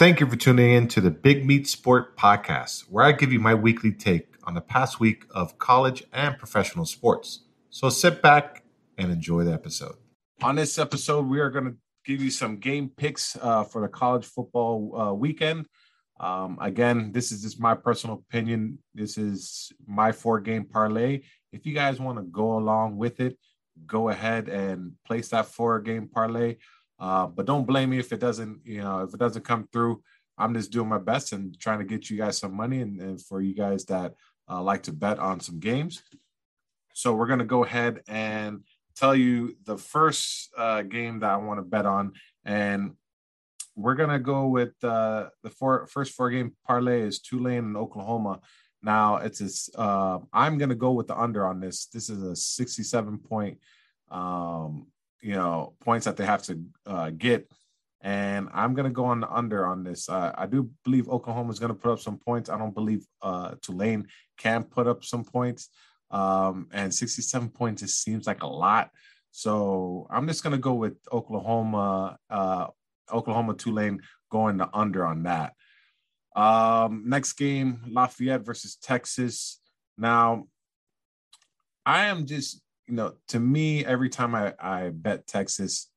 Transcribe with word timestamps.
Thank 0.00 0.18
you 0.18 0.26
for 0.26 0.36
tuning 0.36 0.72
in 0.72 0.88
to 0.88 1.02
the 1.02 1.10
Big 1.10 1.44
Meat 1.44 1.68
Sport 1.68 2.16
Podcast, 2.16 2.84
where 2.88 3.04
I 3.04 3.12
give 3.12 3.34
you 3.34 3.38
my 3.38 3.54
weekly 3.54 3.92
take 3.92 4.28
on 4.44 4.54
the 4.54 4.62
past 4.62 4.98
week 4.98 5.26
of 5.34 5.58
college 5.58 6.04
and 6.10 6.38
professional 6.38 6.86
sports. 6.86 7.40
So 7.68 7.90
sit 7.90 8.22
back 8.22 8.64
and 8.96 9.12
enjoy 9.12 9.44
the 9.44 9.52
episode. 9.52 9.96
On 10.40 10.56
this 10.56 10.78
episode, 10.78 11.26
we 11.26 11.38
are 11.38 11.50
going 11.50 11.66
to 11.66 11.76
give 12.06 12.22
you 12.22 12.30
some 12.30 12.56
game 12.56 12.90
picks 12.96 13.36
uh, 13.42 13.64
for 13.64 13.82
the 13.82 13.88
college 13.88 14.24
football 14.24 14.98
uh, 14.98 15.12
weekend. 15.12 15.66
Um, 16.18 16.56
again, 16.62 17.12
this 17.12 17.30
is 17.30 17.42
just 17.42 17.60
my 17.60 17.74
personal 17.74 18.24
opinion. 18.26 18.78
This 18.94 19.18
is 19.18 19.70
my 19.86 20.12
four 20.12 20.40
game 20.40 20.64
parlay. 20.64 21.24
If 21.52 21.66
you 21.66 21.74
guys 21.74 22.00
want 22.00 22.16
to 22.16 22.24
go 22.24 22.56
along 22.56 22.96
with 22.96 23.20
it, 23.20 23.36
go 23.86 24.08
ahead 24.08 24.48
and 24.48 24.92
place 25.06 25.28
that 25.28 25.44
four 25.44 25.78
game 25.78 26.08
parlay. 26.08 26.56
Uh, 27.00 27.26
but 27.26 27.46
don't 27.46 27.66
blame 27.66 27.90
me 27.90 27.98
if 27.98 28.12
it 28.12 28.20
doesn't, 28.20 28.60
you 28.64 28.82
know, 28.82 29.00
if 29.00 29.14
it 29.14 29.18
doesn't 29.18 29.44
come 29.44 29.66
through. 29.72 30.02
I'm 30.36 30.54
just 30.54 30.70
doing 30.70 30.88
my 30.88 30.98
best 30.98 31.32
and 31.32 31.58
trying 31.58 31.78
to 31.80 31.84
get 31.84 32.08
you 32.08 32.16
guys 32.16 32.38
some 32.38 32.54
money 32.54 32.80
and, 32.80 33.00
and 33.00 33.22
for 33.22 33.40
you 33.40 33.54
guys 33.54 33.84
that 33.86 34.14
uh, 34.48 34.62
like 34.62 34.82
to 34.84 34.92
bet 34.92 35.18
on 35.18 35.40
some 35.40 35.60
games. 35.60 36.02
So 36.94 37.14
we're 37.14 37.26
going 37.26 37.40
to 37.40 37.44
go 37.44 37.64
ahead 37.64 38.02
and 38.08 38.64
tell 38.96 39.14
you 39.14 39.56
the 39.64 39.78
first 39.78 40.50
uh, 40.56 40.82
game 40.82 41.20
that 41.20 41.30
I 41.30 41.36
want 41.36 41.58
to 41.58 41.62
bet 41.62 41.86
on. 41.86 42.12
And 42.44 42.96
we're 43.76 43.94
going 43.94 44.10
to 44.10 44.18
go 44.18 44.46
with 44.46 44.72
uh, 44.82 45.28
the 45.42 45.50
four, 45.50 45.86
first 45.86 46.12
four 46.12 46.30
game 46.30 46.54
parlay 46.66 47.02
is 47.02 47.20
Tulane 47.20 47.58
and 47.64 47.76
Oklahoma. 47.76 48.40
Now 48.82 49.16
it's 49.16 49.70
uh, 49.74 50.18
I'm 50.32 50.58
going 50.58 50.70
to 50.70 50.74
go 50.74 50.92
with 50.92 51.06
the 51.06 51.18
under 51.18 51.46
on 51.46 51.60
this. 51.60 51.86
This 51.86 52.08
is 52.08 52.22
a 52.22 52.34
67 52.34 53.18
point 53.18 53.58
um, 54.10 54.86
you 55.20 55.34
know 55.34 55.74
points 55.80 56.06
that 56.06 56.16
they 56.16 56.26
have 56.26 56.42
to 56.44 56.60
uh, 56.86 57.10
get. 57.10 57.50
And 58.02 58.48
I'm 58.54 58.74
going 58.74 58.86
to 58.86 58.90
go 58.90 59.04
on 59.04 59.20
the 59.20 59.30
under 59.30 59.66
on 59.66 59.84
this. 59.84 60.08
Uh, 60.08 60.32
I 60.34 60.46
do 60.46 60.70
believe 60.84 61.08
Oklahoma 61.10 61.50
is 61.50 61.58
going 61.58 61.72
to 61.72 61.78
put 61.78 61.92
up 61.92 62.00
some 62.00 62.16
points. 62.16 62.48
I 62.48 62.56
don't 62.56 62.74
believe 62.74 63.04
uh, 63.20 63.56
Tulane 63.60 64.08
can 64.38 64.64
put 64.64 64.86
up 64.86 65.04
some 65.04 65.22
points. 65.22 65.68
Um, 66.10 66.68
and 66.72 66.94
67 66.94 67.50
points 67.50 67.82
just 67.82 68.02
seems 68.02 68.26
like 68.26 68.42
a 68.42 68.46
lot. 68.46 68.90
So 69.32 70.06
I'm 70.10 70.26
just 70.26 70.42
going 70.42 70.52
to 70.52 70.58
go 70.58 70.72
with 70.74 70.96
Oklahoma, 71.12 72.18
uh, 72.30 72.68
Oklahoma 73.12 73.54
Tulane 73.54 74.00
going 74.30 74.56
the 74.56 74.68
under 74.72 75.04
on 75.04 75.24
that. 75.24 75.52
Um, 76.34 77.04
next 77.06 77.34
game, 77.34 77.82
Lafayette 77.88 78.46
versus 78.46 78.76
Texas. 78.76 79.60
Now, 79.98 80.46
I 81.84 82.06
am 82.06 82.26
just 82.26 82.62
you 82.90 82.96
know, 82.96 83.14
to 83.28 83.38
me, 83.38 83.84
every 83.84 84.08
time 84.08 84.34
I, 84.34 84.52
I 84.58 84.90
bet 84.90 85.28
Texas, 85.28 85.88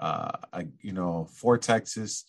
uh, 0.00 0.32
I, 0.52 0.66
you 0.80 0.92
know, 0.92 1.28
for 1.32 1.56
Texas, 1.56 2.24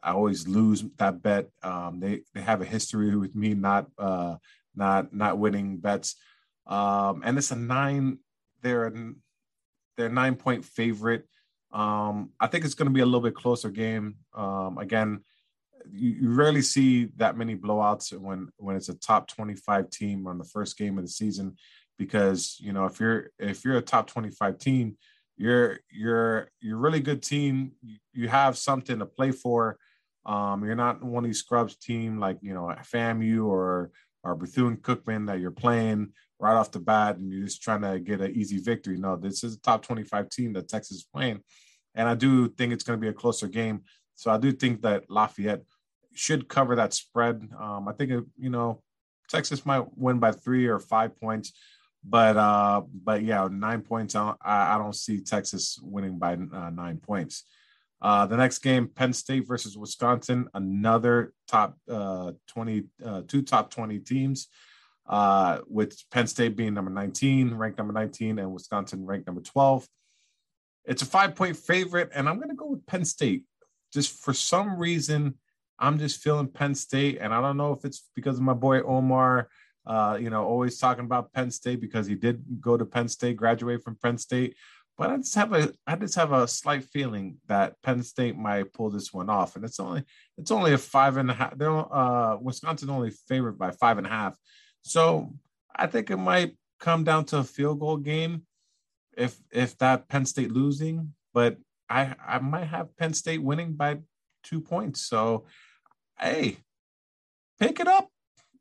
I 0.00 0.12
always 0.12 0.46
lose 0.46 0.84
that 0.98 1.22
bet. 1.22 1.48
Um, 1.62 1.98
they 1.98 2.20
they 2.34 2.40
have 2.40 2.62
a 2.62 2.64
history 2.64 3.16
with 3.16 3.34
me 3.34 3.54
not 3.54 3.88
uh, 3.98 4.36
not 4.76 5.12
not 5.12 5.38
winning 5.38 5.78
bets, 5.78 6.14
um, 6.68 7.22
and 7.24 7.36
it's 7.36 7.50
a 7.50 7.56
nine. 7.56 8.18
They're 8.62 8.92
they're 9.96 10.08
nine 10.08 10.36
point 10.36 10.64
favorite. 10.64 11.26
Um, 11.72 12.30
I 12.38 12.46
think 12.46 12.64
it's 12.64 12.74
going 12.74 12.88
to 12.88 12.94
be 12.94 13.00
a 13.00 13.06
little 13.06 13.20
bit 13.20 13.34
closer 13.34 13.70
game. 13.70 14.18
Um, 14.34 14.78
again, 14.78 15.24
you, 15.90 16.10
you, 16.10 16.30
rarely 16.32 16.62
see 16.62 17.06
that 17.16 17.36
many 17.36 17.56
blowouts 17.56 18.16
when 18.16 18.50
when 18.58 18.76
it's 18.76 18.88
a 18.88 18.94
top 18.94 19.26
twenty 19.26 19.56
five 19.56 19.90
team 19.90 20.28
on 20.28 20.38
the 20.38 20.44
first 20.44 20.78
game 20.78 20.96
of 20.96 21.04
the 21.04 21.10
season 21.10 21.56
because 21.98 22.56
you 22.60 22.72
know 22.72 22.86
if 22.86 23.00
you're 23.00 23.30
if 23.38 23.64
you're 23.64 23.76
a 23.76 23.82
top 23.82 24.06
25 24.06 24.58
team 24.58 24.96
you're 25.36 25.78
you're 25.90 26.48
you're 26.60 26.78
really 26.78 27.00
good 27.00 27.22
team 27.22 27.72
you 28.12 28.28
have 28.28 28.56
something 28.56 28.98
to 28.98 29.06
play 29.06 29.30
for 29.30 29.78
um, 30.26 30.64
you're 30.64 30.74
not 30.74 31.02
one 31.02 31.24
of 31.24 31.28
these 31.28 31.38
scrubs 31.38 31.76
team 31.76 32.18
like 32.18 32.38
you 32.42 32.54
know 32.54 32.74
FAMU 32.92 33.46
or 33.46 33.90
or 34.24 34.34
Bethune 34.34 34.76
Cookman 34.76 35.26
that 35.26 35.40
you're 35.40 35.50
playing 35.50 36.12
right 36.40 36.54
off 36.54 36.70
the 36.70 36.80
bat 36.80 37.16
and 37.16 37.32
you're 37.32 37.44
just 37.44 37.62
trying 37.62 37.82
to 37.82 37.98
get 37.98 38.20
an 38.20 38.32
easy 38.32 38.58
victory. 38.58 38.96
No, 38.96 39.16
this 39.16 39.42
is 39.42 39.54
a 39.54 39.60
top 39.60 39.82
25 39.82 40.28
team 40.28 40.52
that 40.52 40.68
Texas 40.68 40.98
is 40.98 41.06
playing. 41.12 41.40
And 41.94 42.08
I 42.08 42.14
do 42.14 42.48
think 42.48 42.72
it's 42.72 42.84
going 42.84 42.98
to 42.98 43.00
be 43.00 43.08
a 43.08 43.14
closer 43.14 43.48
game. 43.48 43.82
So 44.14 44.30
I 44.30 44.38
do 44.38 44.52
think 44.52 44.82
that 44.82 45.04
Lafayette 45.08 45.62
should 46.14 46.48
cover 46.48 46.76
that 46.76 46.92
spread. 46.92 47.48
Um, 47.60 47.88
I 47.88 47.92
think, 47.92 48.10
you 48.36 48.50
know, 48.50 48.82
Texas 49.28 49.66
might 49.66 49.84
win 49.96 50.18
by 50.18 50.32
three 50.32 50.66
or 50.66 50.78
five 50.78 51.18
points. 51.20 51.52
But 52.04 52.36
uh, 52.36 52.82
but 52.92 53.22
yeah, 53.22 53.48
nine 53.50 53.82
points. 53.82 54.14
I, 54.14 54.34
I 54.42 54.78
don't 54.78 54.94
see 54.94 55.20
Texas 55.20 55.78
winning 55.82 56.18
by 56.18 56.34
uh, 56.34 56.70
nine 56.70 56.98
points. 56.98 57.44
Uh, 58.00 58.26
the 58.26 58.36
next 58.36 58.58
game, 58.58 58.88
Penn 58.88 59.12
State 59.12 59.46
versus 59.46 59.76
Wisconsin, 59.76 60.48
another 60.54 61.32
top 61.48 61.76
uh, 61.90 62.32
20, 62.46 62.84
uh, 63.04 63.22
two 63.26 63.42
top 63.42 63.70
20 63.70 63.98
teams, 63.98 64.46
uh, 65.08 65.58
with 65.66 65.98
Penn 66.12 66.28
State 66.28 66.56
being 66.56 66.74
number 66.74 66.92
19, 66.92 67.54
ranked 67.54 67.78
number 67.78 67.92
19, 67.92 68.38
and 68.38 68.52
Wisconsin 68.52 69.04
ranked 69.04 69.26
number 69.26 69.40
12. 69.40 69.86
It's 70.84 71.02
a 71.02 71.06
five 71.06 71.34
point 71.34 71.56
favorite, 71.56 72.10
and 72.14 72.28
I'm 72.28 72.36
going 72.36 72.50
to 72.50 72.54
go 72.54 72.66
with 72.66 72.86
Penn 72.86 73.04
State. 73.04 73.44
Just 73.92 74.22
for 74.22 74.32
some 74.32 74.78
reason, 74.78 75.34
I'm 75.78 75.98
just 75.98 76.22
feeling 76.22 76.48
Penn 76.48 76.74
State, 76.74 77.18
and 77.20 77.34
I 77.34 77.40
don't 77.40 77.56
know 77.56 77.72
if 77.72 77.84
it's 77.84 78.08
because 78.14 78.36
of 78.36 78.42
my 78.42 78.54
boy 78.54 78.80
Omar 78.82 79.48
uh, 79.88 80.18
you 80.20 80.28
know, 80.28 80.44
always 80.44 80.78
talking 80.78 81.06
about 81.06 81.32
Penn 81.32 81.50
State 81.50 81.80
because 81.80 82.06
he 82.06 82.14
did 82.14 82.44
go 82.60 82.76
to 82.76 82.84
Penn 82.84 83.08
State, 83.08 83.36
graduate 83.38 83.82
from 83.82 83.96
Penn 83.96 84.18
State. 84.18 84.54
But 84.98 85.10
I 85.10 85.16
just 85.16 85.34
have 85.34 85.52
a 85.54 85.72
I 85.86 85.96
just 85.96 86.16
have 86.16 86.32
a 86.32 86.46
slight 86.46 86.84
feeling 86.84 87.36
that 87.46 87.80
Penn 87.82 88.02
State 88.02 88.36
might 88.36 88.72
pull 88.72 88.90
this 88.90 89.12
one 89.14 89.30
off, 89.30 89.56
and 89.56 89.64
it's 89.64 89.80
only 89.80 90.04
it's 90.36 90.50
only 90.50 90.74
a 90.74 90.78
five 90.78 91.16
and 91.16 91.30
a 91.30 91.34
half. 91.34 91.56
They're 91.56 91.70
uh, 91.70 92.36
Wisconsin 92.36 92.90
only 92.90 93.12
favored 93.28 93.58
by 93.58 93.70
five 93.70 93.96
and 93.96 94.06
a 94.06 94.10
half, 94.10 94.36
so 94.82 95.32
I 95.74 95.86
think 95.86 96.10
it 96.10 96.16
might 96.16 96.56
come 96.80 97.04
down 97.04 97.24
to 97.26 97.38
a 97.38 97.44
field 97.44 97.80
goal 97.80 97.96
game 97.96 98.42
if 99.16 99.38
if 99.50 99.78
that 99.78 100.08
Penn 100.08 100.26
State 100.26 100.52
losing. 100.52 101.14
But 101.32 101.56
I 101.88 102.14
I 102.26 102.40
might 102.40 102.64
have 102.64 102.94
Penn 102.96 103.14
State 103.14 103.42
winning 103.42 103.72
by 103.72 104.00
two 104.42 104.60
points. 104.60 105.00
So 105.00 105.46
hey, 106.18 106.58
pick 107.58 107.80
it 107.80 107.86
up 107.86 108.10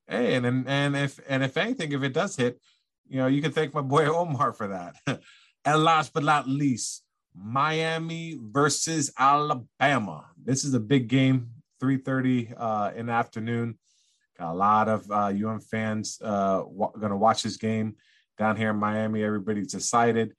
Hey, 0.07 0.35
and 0.35 0.45
and, 0.45 0.67
and 0.67 0.95
if 0.95 1.19
and 1.27 1.43
if 1.43 1.57
anything, 1.57 1.91
if 1.91 2.03
it 2.03 2.13
does 2.13 2.35
hit, 2.35 2.59
you 3.07 3.17
know, 3.17 3.27
you 3.27 3.41
can 3.41 3.51
thank 3.51 3.73
my 3.73 3.81
boy 3.81 4.05
Omar 4.15 4.53
for 4.53 4.67
that. 4.69 4.95
and 5.65 5.83
last 5.83 6.13
but 6.13 6.23
not 6.23 6.47
least, 6.47 7.03
Miami 7.35 8.39
versus 8.41 9.11
Alabama. 9.17 10.25
This 10.41 10.63
is 10.63 10.73
a 10.73 10.79
big 10.79 11.07
game, 11.07 11.49
3:30 11.81 12.53
uh, 12.57 12.91
in 12.95 13.07
the 13.07 13.11
afternoon. 13.11 13.77
Got 14.37 14.51
a 14.51 14.55
lot 14.55 14.87
of 14.87 15.09
uh, 15.11 15.33
UM 15.33 15.59
fans 15.59 16.19
uh, 16.21 16.59
w- 16.59 16.91
going 16.99 17.11
to 17.11 17.17
watch 17.17 17.43
this 17.43 17.57
game 17.57 17.95
down 18.37 18.55
here 18.55 18.69
in 18.69 18.77
Miami. 18.77 19.23
Everybody's 19.23 19.73
excited, 19.73 20.35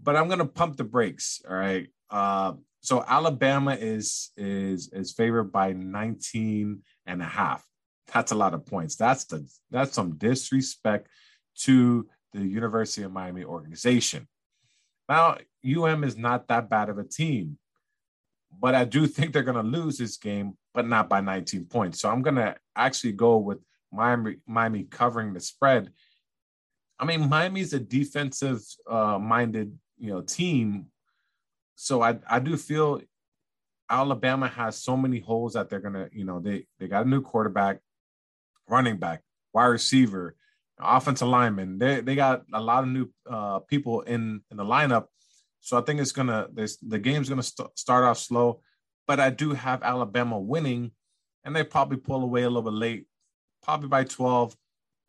but 0.00 0.16
I'm 0.16 0.28
going 0.28 0.38
to 0.38 0.46
pump 0.46 0.76
the 0.76 0.84
brakes. 0.84 1.42
All 1.48 1.56
right. 1.56 1.88
Uh, 2.08 2.54
so 2.80 3.04
Alabama 3.06 3.74
is 3.74 4.30
is 4.36 4.88
is 4.92 5.12
favored 5.12 5.52
by 5.52 5.72
19 5.72 6.82
and 7.06 7.20
a 7.20 7.26
half. 7.26 7.64
That's 8.12 8.32
a 8.32 8.36
lot 8.36 8.54
of 8.54 8.66
points. 8.66 8.96
That's 8.96 9.24
the 9.24 9.48
that's 9.70 9.94
some 9.94 10.16
disrespect 10.16 11.08
to 11.60 12.08
the 12.32 12.44
University 12.44 13.02
of 13.02 13.12
Miami 13.12 13.44
organization. 13.44 14.26
Now, 15.08 15.38
UM 15.64 16.04
is 16.04 16.16
not 16.16 16.48
that 16.48 16.70
bad 16.70 16.88
of 16.88 16.98
a 16.98 17.04
team, 17.04 17.58
but 18.58 18.74
I 18.74 18.84
do 18.84 19.06
think 19.06 19.32
they're 19.32 19.42
going 19.42 19.62
to 19.62 19.78
lose 19.78 19.98
this 19.98 20.16
game, 20.16 20.56
but 20.72 20.86
not 20.86 21.08
by 21.08 21.20
19 21.20 21.66
points. 21.66 22.00
So 22.00 22.08
I'm 22.08 22.22
going 22.22 22.36
to 22.36 22.54
actually 22.76 23.12
go 23.12 23.36
with 23.38 23.58
Miami, 23.92 24.36
Miami 24.46 24.84
covering 24.84 25.32
the 25.32 25.40
spread. 25.40 25.90
I 26.98 27.04
mean, 27.04 27.28
Miami's 27.28 27.72
a 27.72 27.80
defensive 27.80 28.60
uh, 28.88 29.18
minded, 29.18 29.76
you 29.98 30.10
know, 30.10 30.20
team. 30.20 30.86
So 31.74 32.02
I, 32.02 32.18
I 32.28 32.38
do 32.38 32.56
feel 32.56 33.00
Alabama 33.88 34.46
has 34.46 34.76
so 34.76 34.96
many 34.96 35.18
holes 35.18 35.54
that 35.54 35.68
they're 35.68 35.80
gonna, 35.80 36.08
you 36.12 36.24
know, 36.24 36.38
they 36.38 36.66
they 36.78 36.86
got 36.86 37.06
a 37.06 37.08
new 37.08 37.22
quarterback 37.22 37.80
running 38.70 38.96
back, 38.96 39.22
wide 39.52 39.66
receiver, 39.66 40.36
offensive 40.78 41.28
lineman. 41.28 41.78
They 41.78 42.00
they 42.00 42.14
got 42.14 42.42
a 42.52 42.60
lot 42.60 42.84
of 42.84 42.90
new 42.90 43.10
uh, 43.28 43.58
people 43.60 44.00
in 44.02 44.42
in 44.50 44.56
the 44.56 44.64
lineup, 44.64 45.06
so 45.60 45.78
I 45.78 45.82
think 45.82 46.00
it's 46.00 46.12
gonna 46.12 46.48
this 46.52 46.76
the 46.76 46.98
game's 46.98 47.28
gonna 47.28 47.42
st- 47.42 47.78
start 47.78 48.04
off 48.04 48.18
slow, 48.18 48.60
but 49.06 49.20
I 49.20 49.30
do 49.30 49.52
have 49.52 49.82
Alabama 49.82 50.38
winning, 50.38 50.92
and 51.44 51.54
they 51.54 51.64
probably 51.64 51.98
pull 51.98 52.22
away 52.22 52.42
a 52.42 52.48
little 52.48 52.70
bit 52.70 52.78
late, 52.78 53.06
probably 53.62 53.88
by 53.88 54.04
twelve 54.04 54.56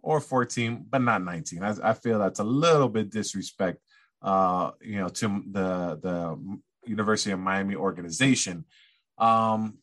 or 0.02 0.20
fourteen, 0.20 0.86
but 0.90 1.02
not 1.02 1.24
nineteen. 1.24 1.64
I, 1.64 1.74
I 1.84 1.94
feel 1.94 2.20
that's 2.20 2.40
a 2.40 2.44
little 2.44 2.90
bit 2.90 3.10
disrespect, 3.10 3.80
uh, 4.22 4.72
you 4.82 4.98
know, 4.98 5.10
to 5.10 5.44
the 5.52 6.00
the 6.02 6.60
University 6.86 7.32
of 7.32 7.40
Miami 7.40 7.76
organization. 7.76 8.66
Um, 9.18 9.78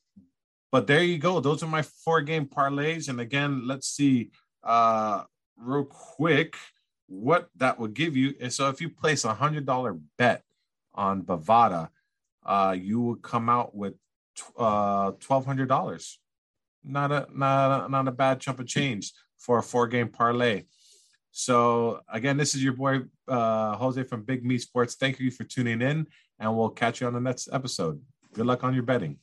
but 0.70 0.86
there 0.86 1.02
you 1.02 1.18
go. 1.18 1.40
Those 1.40 1.62
are 1.62 1.68
my 1.68 1.82
four 1.82 2.20
game 2.22 2.46
parlays. 2.46 3.08
And 3.08 3.20
again, 3.20 3.66
let's 3.66 3.88
see 3.88 4.30
uh 4.64 5.24
real 5.56 5.84
quick 5.84 6.56
what 7.06 7.48
that 7.56 7.78
would 7.78 7.94
give 7.94 8.16
you. 8.16 8.34
And 8.40 8.52
so 8.52 8.68
if 8.68 8.80
you 8.80 8.90
place 8.90 9.24
a 9.24 9.34
hundred 9.34 9.66
dollar 9.66 9.96
bet 10.18 10.42
on 10.94 11.22
Bovada, 11.22 11.88
uh, 12.44 12.76
you 12.78 13.00
will 13.00 13.16
come 13.16 13.48
out 13.48 13.74
with 13.74 13.94
uh, 14.56 15.12
twelve 15.20 15.44
hundred 15.46 15.68
dollars. 15.68 16.18
Not 16.84 17.10
a 17.10 17.26
not 17.34 17.86
a, 17.86 17.88
not 17.88 18.08
a 18.08 18.12
bad 18.12 18.40
chunk 18.40 18.60
of 18.60 18.66
change 18.66 19.12
for 19.38 19.58
a 19.58 19.62
four 19.62 19.86
game 19.88 20.08
parlay. 20.08 20.64
So 21.30 22.00
again, 22.12 22.36
this 22.36 22.54
is 22.54 22.62
your 22.62 22.72
boy 22.72 23.02
uh, 23.26 23.76
Jose 23.76 24.02
from 24.04 24.22
Big 24.22 24.44
Meat 24.44 24.60
Sports. 24.60 24.94
Thank 24.94 25.20
you 25.20 25.30
for 25.30 25.44
tuning 25.44 25.82
in, 25.82 26.06
and 26.38 26.56
we'll 26.56 26.70
catch 26.70 27.00
you 27.00 27.06
on 27.06 27.14
the 27.14 27.20
next 27.20 27.48
episode. 27.52 28.00
Good 28.32 28.46
luck 28.46 28.64
on 28.64 28.74
your 28.74 28.82
betting. 28.82 29.18